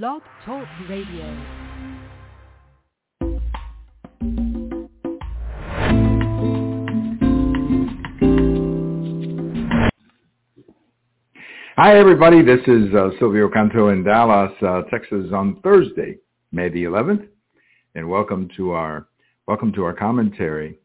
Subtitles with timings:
[0.00, 1.36] Blog Talk Radio.
[11.76, 12.40] Hi, everybody.
[12.40, 16.16] This is uh, Silvio Canto in Dallas, uh, Texas, on Thursday,
[16.52, 17.28] May the 11th,
[17.94, 19.08] and welcome to our
[19.46, 20.78] welcome to our commentary.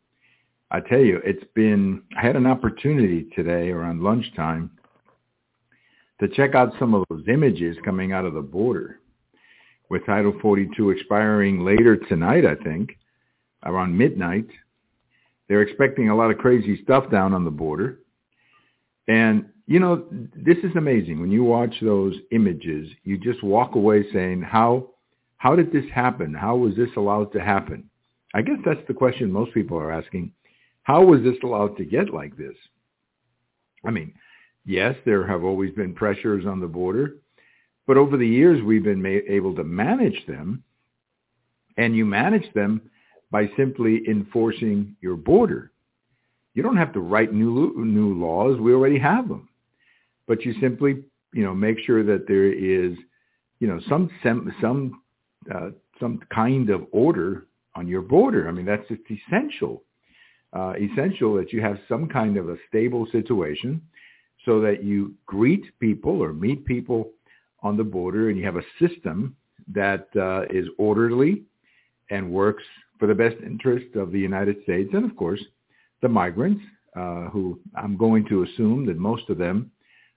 [0.69, 2.03] I tell you, it's been.
[2.17, 4.69] I had an opportunity today around lunchtime
[6.19, 8.99] to check out some of those images coming out of the border,
[9.89, 12.45] with Title 42 expiring later tonight.
[12.45, 12.97] I think
[13.63, 14.47] around midnight.
[15.47, 17.99] They're expecting a lot of crazy stuff down on the border,
[19.07, 21.19] and you know, this is amazing.
[21.19, 24.91] When you watch those images, you just walk away saying, how,
[25.37, 26.33] how did this happen?
[26.33, 27.89] How was this allowed to happen?
[28.33, 30.31] I guess that's the question most people are asking.
[30.83, 32.55] How was this allowed to get like this?
[33.85, 34.13] I mean,
[34.67, 37.15] yes, there have always been pressures on the border,
[37.87, 40.63] but over the years we've been ma- able to manage them,
[41.77, 42.81] and you manage them
[43.31, 45.71] by simply enforcing your border.
[46.53, 49.49] You don't have to write new new laws; we already have them
[50.27, 52.95] but you simply, you know, make sure that there is,
[53.59, 55.01] you know, some some some,
[55.53, 58.47] uh, some kind of order on your border.
[58.47, 59.83] I mean, that's just essential.
[60.53, 63.81] Uh, essential that you have some kind of a stable situation
[64.47, 67.11] so that you greet people or meet people
[67.61, 69.35] on the border and you have a system
[69.73, 71.43] that uh, is orderly
[72.09, 72.63] and works
[72.97, 75.43] for the best interest of the United States and, of course,
[76.01, 76.63] the migrants,
[76.95, 79.69] uh, who I'm going to assume that most of them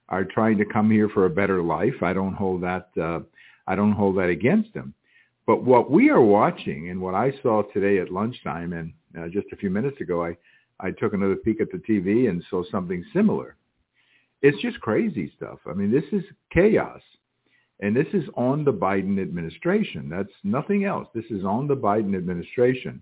[0.07, 2.01] are trying to come here for a better life.
[2.01, 2.89] I don't hold that.
[2.99, 3.19] Uh,
[3.67, 4.93] I don't hold that against them.
[5.45, 9.47] But what we are watching and what I saw today at lunchtime and uh, just
[9.51, 10.37] a few minutes ago, I,
[10.79, 13.57] I took another peek at the TV and saw something similar.
[14.41, 15.59] It's just crazy stuff.
[15.67, 17.01] I mean, this is chaos.
[17.81, 20.07] And this is on the Biden administration.
[20.07, 21.07] That's nothing else.
[21.15, 23.01] This is on the Biden administration.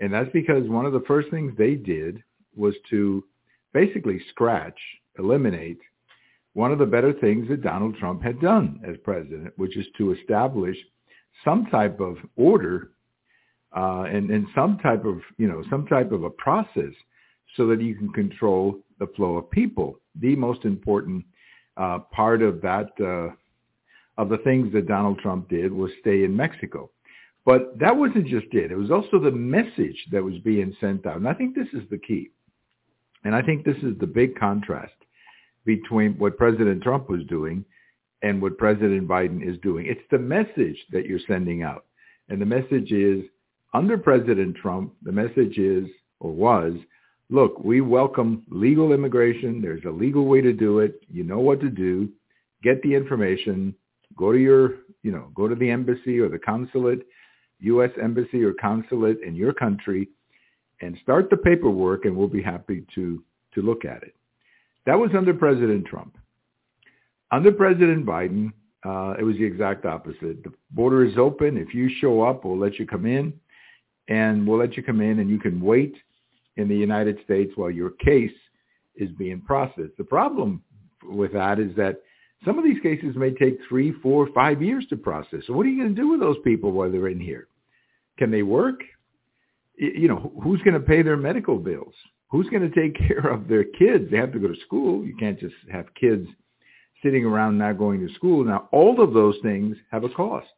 [0.00, 2.22] And that's because one of the first things they did
[2.56, 3.24] was to
[3.72, 4.78] basically scratch,
[5.18, 5.78] eliminate
[6.52, 10.12] one of the better things that Donald Trump had done as president, which is to
[10.12, 10.76] establish
[11.44, 12.90] some type of order
[13.76, 16.92] uh, and, and some type of, you know, some type of a process
[17.56, 19.98] so that you can control the flow of people.
[20.20, 21.24] The most important
[21.76, 23.34] uh, part of that, uh,
[24.20, 26.90] of the things that Donald Trump did was stay in Mexico.
[27.44, 28.70] But that wasn't just it.
[28.70, 31.16] It was also the message that was being sent out.
[31.16, 32.30] And I think this is the key.
[33.24, 34.94] And I think this is the big contrast
[35.64, 37.64] between what President Trump was doing
[38.22, 39.86] and what President Biden is doing.
[39.86, 41.84] It's the message that you're sending out.
[42.28, 43.24] And the message is,
[43.74, 45.86] under President Trump, the message is,
[46.20, 46.74] or was,
[47.34, 49.60] look, we welcome legal immigration.
[49.60, 51.02] There's a legal way to do it.
[51.12, 52.08] You know what to do.
[52.62, 53.74] Get the information.
[54.16, 57.04] Go to your, you know, go to the embassy or the consulate,
[57.58, 57.90] U.S.
[58.00, 60.08] embassy or consulate in your country
[60.80, 63.22] and start the paperwork and we'll be happy to,
[63.54, 64.14] to look at it.
[64.86, 66.16] That was under President Trump.
[67.32, 68.52] Under President Biden,
[68.84, 70.44] uh, it was the exact opposite.
[70.44, 71.56] The border is open.
[71.56, 73.32] If you show up, we'll let you come in,
[74.06, 75.96] and we'll let you come in, and you can wait
[76.56, 78.32] in the United States while your case
[78.96, 79.96] is being processed.
[79.98, 80.62] The problem
[81.02, 82.00] with that is that
[82.44, 85.40] some of these cases may take three, four, five years to process.
[85.46, 87.48] So what are you going to do with those people while they're in here?
[88.18, 88.80] Can they work?
[89.76, 91.94] You know, who's going to pay their medical bills?
[92.34, 94.10] who's going to take care of their kids?
[94.10, 95.04] They have to go to school.
[95.04, 96.26] You can't just have kids
[97.02, 98.44] sitting around not going to school.
[98.44, 100.48] Now, all of those things have a cost.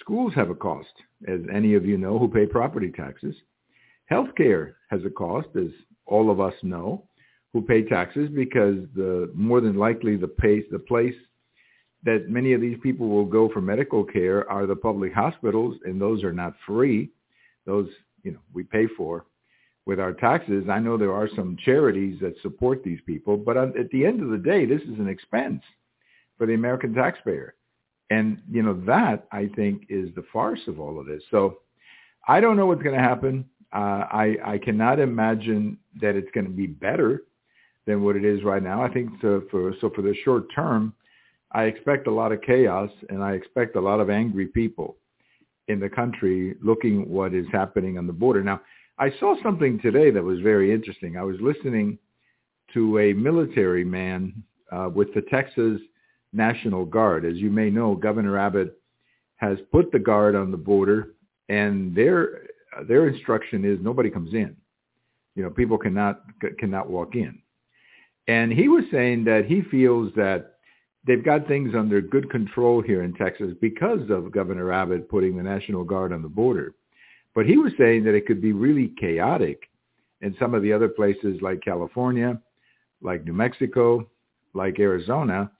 [0.00, 0.92] Schools have a cost,
[1.28, 3.36] as any of you know who pay property taxes.
[4.12, 5.70] Healthcare has a cost, as
[6.06, 7.04] all of us know
[7.52, 11.14] who pay taxes, because the more than likely the place, the place
[12.04, 16.00] that many of these people will go for medical care are the public hospitals, and
[16.00, 17.10] those are not free.
[17.64, 17.88] Those,
[18.24, 19.26] you know, we pay for
[19.86, 20.64] with our taxes.
[20.68, 24.30] I know there are some charities that support these people, but at the end of
[24.30, 25.62] the day, this is an expense
[26.36, 27.54] for the American taxpayer.
[28.10, 31.22] And, you know, that I think is the farce of all of this.
[31.30, 31.58] So
[32.28, 33.44] I don't know what's going to happen.
[33.72, 37.22] Uh, I, I cannot imagine that it's going to be better
[37.86, 38.82] than what it is right now.
[38.82, 40.94] I think so for, so for the short term,
[41.52, 44.96] I expect a lot of chaos and I expect a lot of angry people
[45.68, 48.42] in the country looking what is happening on the border.
[48.42, 48.60] Now,
[48.98, 51.16] I saw something today that was very interesting.
[51.16, 51.98] I was listening
[52.74, 55.80] to a military man uh, with the Texas
[56.32, 57.24] National Guard.
[57.24, 58.78] As you may know, Governor Abbott
[59.36, 61.14] has put the guard on the border,
[61.48, 62.46] and their
[62.76, 64.56] Uh, their instruction is nobody comes in.
[65.34, 66.22] You know, people cannot
[66.58, 67.38] cannot walk in.
[68.28, 70.56] And he was saying that he feels that
[71.06, 75.42] they've got things under good control here in Texas because of Governor Abbott putting the
[75.42, 76.74] National Guard on the border.
[77.34, 79.62] But he was saying that it could be really chaotic
[80.20, 82.40] in some of the other places like California,
[83.00, 84.08] like New Mexico,
[84.54, 85.50] like Arizona,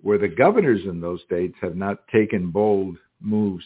[0.00, 3.64] where the governors in those states have not taken bold moves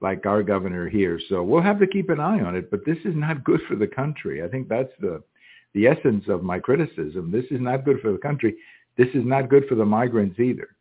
[0.00, 1.20] like our governor here.
[1.28, 3.76] So we'll have to keep an eye on it, but this is not good for
[3.76, 4.42] the country.
[4.42, 5.22] I think that's the
[5.72, 7.30] the essence of my criticism.
[7.30, 8.56] This is not good for the country.
[8.96, 10.76] This is not good for the migrants either.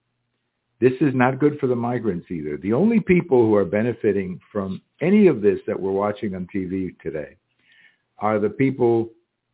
[0.82, 2.58] This is not good for the migrants either.
[2.58, 6.98] The only people who are benefiting from any of this that we're watching on TV
[7.02, 7.38] today
[8.18, 9.10] are the people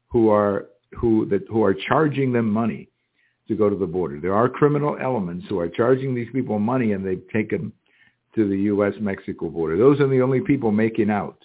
[0.07, 2.89] who are who that who are charging them money
[3.47, 4.19] to go to the border.
[4.19, 7.73] There are criminal elements who are charging these people money and they've taken
[8.35, 9.77] to the U.S.-Mexico border.
[9.77, 11.37] Those are the only people making out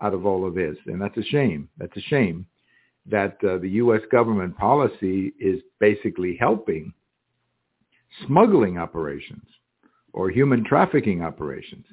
[0.00, 0.76] out of all of this.
[0.86, 1.68] And that's a shame.
[1.78, 2.46] That's a shame
[3.06, 4.00] that uh, the U.S.
[4.10, 6.92] government policy is basically helping
[8.26, 9.46] smuggling operations
[10.12, 11.86] or human trafficking operations.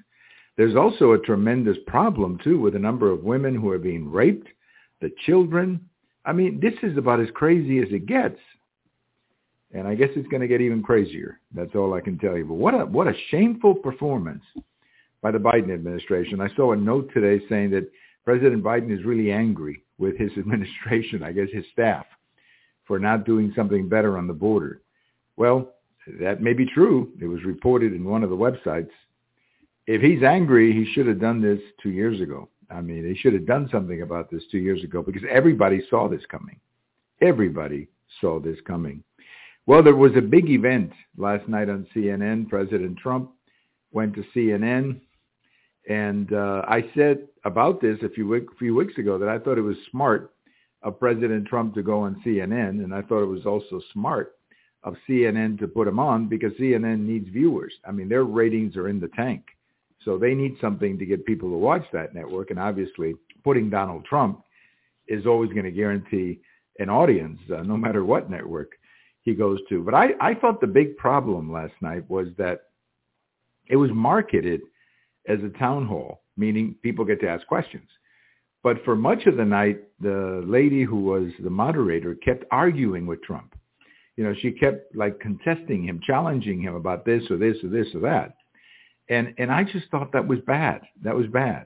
[0.58, 4.48] There's also a tremendous problem, too, with a number of women who are being raped,
[5.02, 5.88] the children.
[6.26, 8.40] I mean, this is about as crazy as it gets.
[9.74, 11.40] And I guess it's going to get even crazier.
[11.54, 12.46] That's all I can tell you.
[12.46, 14.44] But what a what a shameful performance
[15.22, 16.40] by the Biden administration.
[16.40, 17.92] I saw a note today saying that
[18.24, 22.06] President Biden is really angry with his administration, I guess his staff,
[22.86, 24.82] for not doing something better on the border.
[25.36, 25.74] Well,
[26.20, 27.12] that may be true.
[27.22, 28.90] It was reported in one of the websites.
[29.86, 32.50] If he's angry, he should have done this two years ago.
[32.70, 36.10] I mean, he should have done something about this two years ago because everybody saw
[36.10, 36.60] this coming.
[37.22, 37.88] Everybody
[38.20, 39.04] saw this coming.
[39.68, 42.48] Well, there was a big event last night on CNN.
[42.48, 43.32] President Trump
[43.92, 45.02] went to CNN,
[45.90, 49.62] and uh, I said about this a few, few weeks ago that I thought it
[49.62, 50.34] was smart
[50.84, 54.36] of President Trump to go on CNN, and I thought it was also smart
[54.84, 57.74] of CNN to put him on because CNN needs viewers.
[57.86, 59.44] I mean, their ratings are in the tank.
[60.06, 62.52] So they need something to get people to watch that network.
[62.52, 64.44] And obviously, putting Donald Trump
[65.10, 66.40] is always going to guarantee
[66.80, 68.72] an audience, uh, no matter what network
[69.28, 69.84] he goes to.
[69.84, 72.62] But I, I thought the big problem last night was that
[73.68, 74.62] it was marketed
[75.28, 77.90] as a town hall, meaning people get to ask questions.
[78.64, 83.22] But for much of the night, the lady who was the moderator kept arguing with
[83.22, 83.54] Trump.
[84.16, 87.88] You know, she kept like contesting him, challenging him about this or this or this
[87.94, 88.38] or that.
[89.10, 90.82] And and I just thought that was bad.
[91.04, 91.66] That was bad.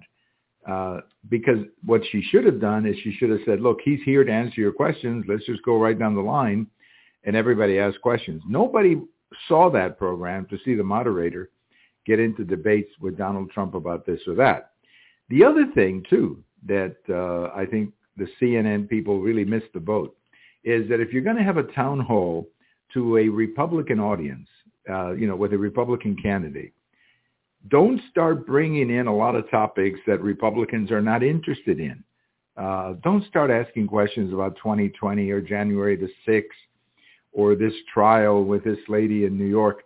[0.68, 4.24] Uh, because what she should have done is she should have said, look, he's here
[4.24, 5.25] to answer your questions.
[5.28, 6.66] Let's just go right down the line
[7.23, 8.41] and everybody asked questions.
[8.47, 9.01] Nobody
[9.47, 11.50] saw that program to see the moderator
[12.06, 14.71] get into debates with Donald Trump about this or that.
[15.29, 20.15] The other thing, too, that uh, I think the CNN people really missed the boat
[20.63, 22.47] is that if you're going to have a town hall
[22.94, 24.47] to a Republican audience,
[24.89, 26.73] uh, you know, with a Republican candidate,
[27.68, 32.03] don't start bringing in a lot of topics that Republicans are not interested in.
[32.57, 36.44] Uh, don't start asking questions about 2020 or January the 6th
[37.33, 39.83] or this trial with this lady in New York.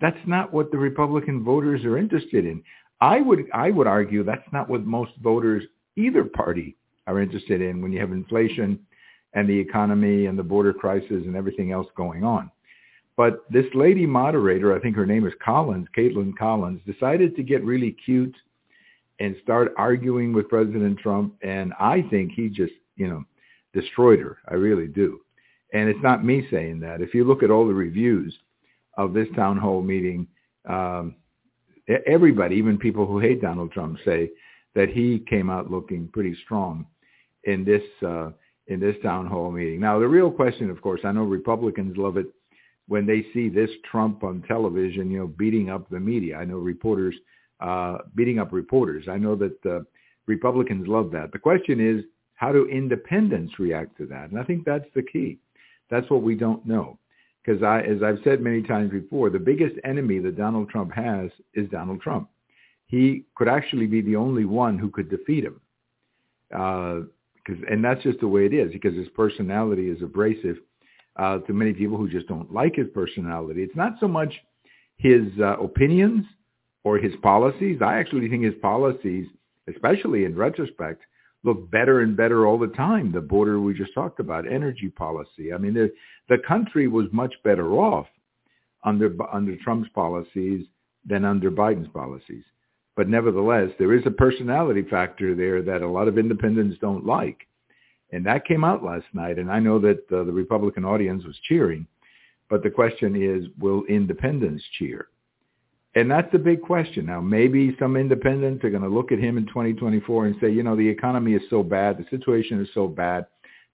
[0.00, 2.62] That's not what the Republican voters are interested in.
[3.00, 5.64] I would I would argue that's not what most voters
[5.96, 6.76] either party
[7.06, 8.78] are interested in when you have inflation
[9.34, 12.50] and the economy and the border crisis and everything else going on.
[13.16, 17.64] But this lady moderator, I think her name is Collins, Kaitlan Collins, decided to get
[17.64, 18.34] really cute
[19.20, 21.34] and start arguing with President Trump.
[21.42, 23.24] And I think he just, you know,
[23.72, 24.38] destroyed her.
[24.48, 25.20] I really do.
[25.72, 27.00] And it's not me saying that.
[27.00, 28.36] If you look at all the reviews
[28.96, 30.26] of this town hall meeting,
[30.68, 31.16] um,
[32.06, 34.30] everybody, even people who hate Donald Trump, say
[34.74, 36.86] that he came out looking pretty strong
[37.44, 38.30] in this uh,
[38.68, 39.80] in this town hall meeting.
[39.80, 42.26] Now, the real question, of course, I know Republicans love it
[42.88, 46.36] when they see this Trump on television, you know, beating up the media.
[46.36, 47.14] I know reporters
[47.60, 49.06] uh, beating up reporters.
[49.08, 49.80] I know that uh,
[50.26, 51.32] Republicans love that.
[51.32, 52.04] The question is,
[52.34, 54.30] how do independents react to that?
[54.30, 55.38] And I think that's the key.
[55.90, 56.98] That's what we don't know.
[57.44, 61.30] Because I, as I've said many times before, the biggest enemy that Donald Trump has
[61.54, 62.28] is Donald Trump.
[62.86, 65.60] He could actually be the only one who could defeat him.
[66.52, 67.06] Uh,
[67.46, 70.56] cause, and that's just the way it is because his personality is abrasive
[71.16, 73.62] uh, to many people who just don't like his personality.
[73.62, 74.32] It's not so much
[74.96, 76.24] his uh, opinions
[76.84, 77.80] or his policies.
[77.82, 79.26] I actually think his policies,
[79.68, 81.02] especially in retrospect,
[81.44, 83.12] look better and better all the time.
[83.12, 85.52] The border we just talked about, energy policy.
[85.52, 85.92] I mean, the,
[86.28, 88.06] the country was much better off
[88.84, 90.66] under under Trump's policies
[91.04, 92.44] than under Biden's policies.
[92.96, 97.46] But nevertheless, there is a personality factor there that a lot of independents don't like.
[98.12, 99.38] And that came out last night.
[99.38, 101.86] And I know that uh, the Republican audience was cheering
[102.48, 105.08] But the question is, will independents cheer?
[105.96, 107.06] And that's the big question.
[107.06, 110.62] Now, maybe some independents are going to look at him in 2024 and say, you
[110.62, 113.24] know, the economy is so bad, the situation is so bad,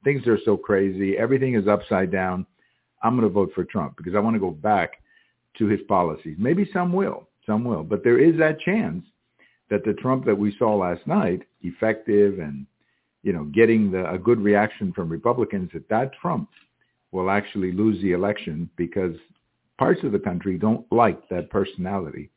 [0.04, 2.46] things are so crazy, everything is upside down.
[3.02, 5.02] I'm going to vote for Trump because I want to go back
[5.58, 6.36] to his policies.
[6.38, 7.82] Maybe some will, some will.
[7.82, 9.04] But there is that chance
[9.68, 12.66] that the Trump that we saw last night, effective and,
[13.24, 16.50] you know, getting the, a good reaction from Republicans, that that Trump
[17.10, 19.16] will actually lose the election because
[19.78, 22.30] parts of the country don't like that personality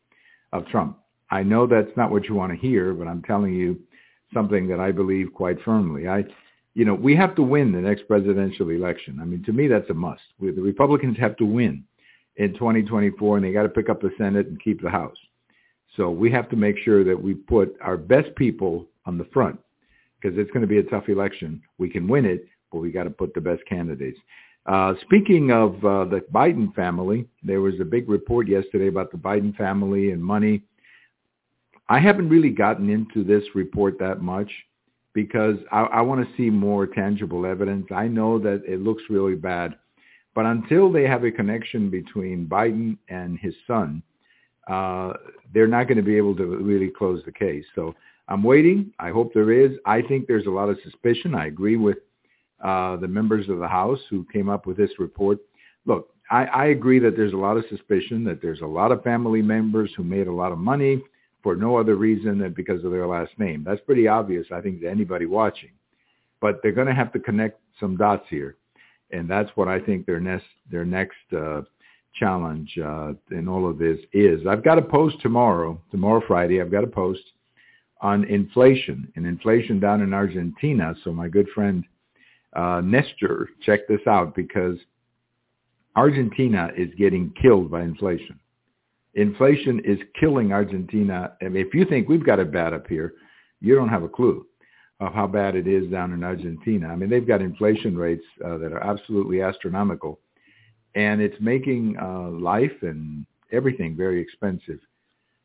[0.54, 0.98] of Trump.
[1.32, 3.80] I know that's not what you want to hear, but I'm telling you
[4.34, 6.08] something that I believe quite firmly.
[6.08, 6.25] I,
[6.74, 9.20] you know, we have to win the next presidential election.
[9.22, 10.22] I mean, to me, that's a must.
[10.39, 11.84] We, the Republicans have to win
[12.38, 15.18] in 2024, and they got to pick up the Senate and keep the House.
[15.96, 19.60] So we have to make sure that we put our best people on the front
[20.22, 21.62] because it's going to be a tough election.
[21.77, 24.20] We can win it, but we got to put the best candidates.
[24.65, 29.17] Uh, speaking of uh, the Biden family, there was a big report yesterday about the
[29.17, 30.63] Biden family and money.
[31.88, 34.51] I haven't really gotten into this report that much
[35.13, 37.88] because I, I want to see more tangible evidence.
[37.93, 39.75] I know that it looks really bad,
[40.34, 44.01] but until they have a connection between Biden and his son,
[44.67, 45.13] uh,
[45.53, 47.63] they're not going to be able to really close the case.
[47.75, 47.93] So
[48.27, 48.91] I'm waiting.
[49.00, 49.77] I hope there is.
[49.86, 51.36] I think there's a lot of suspicion.
[51.36, 51.98] I agree with
[52.64, 55.40] uh, the members of the House who came up with this report.
[55.86, 59.04] Look, I, I agree that there's a lot of suspicion that there's a lot of
[59.04, 61.02] family members who made a lot of money
[61.44, 63.64] for no other reason than because of their last name.
[63.64, 65.70] That's pretty obvious, I think, to anybody watching.
[66.42, 68.58] But they're going to have to connect some dots here,
[69.12, 71.62] and that's what I think their next their next uh,
[72.16, 74.48] challenge uh, in all of this is.
[74.48, 76.62] I've got a post tomorrow, tomorrow Friday.
[76.62, 77.22] I've got a post
[78.02, 80.96] on inflation and inflation down in Argentina.
[81.04, 81.84] So my good friend
[82.56, 84.78] uh, Nestor, check this out because
[85.96, 88.40] Argentina is getting killed by inflation.
[89.14, 91.34] Inflation is killing Argentina.
[91.42, 93.14] And if you think we've got it bad up here,
[93.62, 94.46] you don't have a clue
[95.00, 96.88] of how bad it is down in Argentina.
[96.88, 100.20] I mean, they've got inflation rates uh, that are absolutely astronomical,
[100.96, 104.80] and it's making uh, life and everything very expensive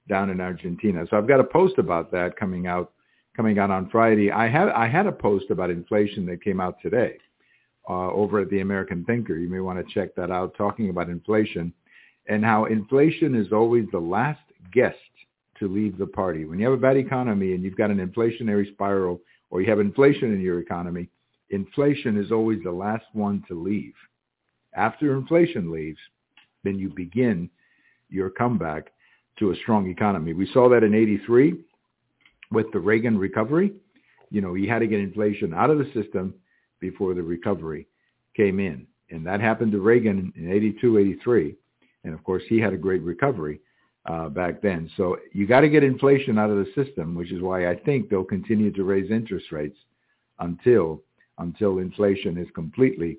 [0.08, 1.04] down in Argentina.
[1.10, 2.92] So I've got a post about that coming out
[3.36, 4.30] coming out on Friday.
[4.30, 7.16] I had I had a post about inflation that came out today
[7.88, 9.36] uh, over at the American Thinker.
[9.36, 11.72] You may want to check that out, talking about inflation
[12.30, 14.40] and how inflation is always the last
[14.72, 14.96] guest
[15.58, 16.44] to leave the party.
[16.44, 19.20] When you have a bad economy and you've got an inflationary spiral,
[19.50, 21.08] or you have inflation in your economy,
[21.50, 23.94] inflation is always the last one to leave.
[24.74, 25.98] After inflation leaves,
[26.62, 27.50] then you begin
[28.08, 28.92] your comeback
[29.38, 30.32] to a strong economy.
[30.32, 31.58] We saw that in 83
[32.50, 33.72] with the Reagan recovery,
[34.30, 36.34] you know, he had to get inflation out of the system
[36.80, 37.86] before the recovery
[38.36, 38.86] came in.
[39.10, 41.56] And that happened to Reagan in 82, 83.
[42.04, 43.60] And of course, he had a great recovery
[44.06, 44.90] uh, back then.
[44.96, 48.08] So you got to get inflation out of the system, which is why I think
[48.08, 49.78] they'll continue to raise interest rates
[50.38, 51.02] until
[51.38, 53.18] until inflation is completely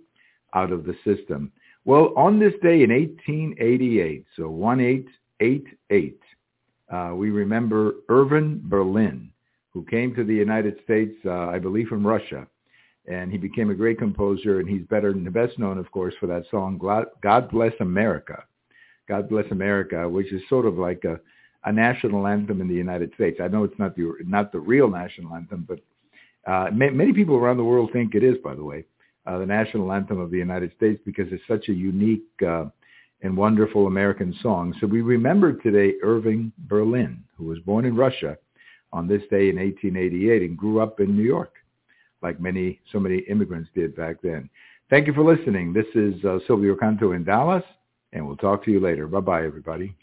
[0.54, 1.52] out of the system.
[1.86, 6.20] Well, on this day in 1888, so 1888,
[6.92, 9.32] uh, we remember Irving Berlin,
[9.72, 12.46] who came to the United States, uh, I believe from Russia,
[13.08, 16.28] and he became a great composer, and he's better than best known, of course, for
[16.28, 16.78] that song
[17.22, 18.44] "God Bless America."
[19.08, 21.20] God Bless America, which is sort of like a,
[21.66, 23.40] a national anthem in the United States.
[23.42, 25.80] I know it's not the not the real national anthem, but
[26.46, 28.38] uh, ma- many people around the world think it is.
[28.44, 28.86] By the way,
[29.26, 32.66] uh, the national anthem of the United States because it's such a unique uh,
[33.22, 34.74] and wonderful American song.
[34.80, 38.38] So we remember today Irving Berlin, who was born in Russia
[38.94, 41.56] on this day in 1888 and grew up in New York,
[42.22, 44.50] like many, so many immigrants did back then.
[44.90, 45.72] Thank you for listening.
[45.72, 47.63] This is uh, Silvio Canto in Dallas,
[48.12, 49.08] and we'll talk to you later.
[49.08, 49.96] Bye-bye, everybody.